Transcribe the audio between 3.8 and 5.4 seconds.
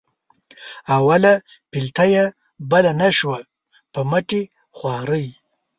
په مټې خوارۍ.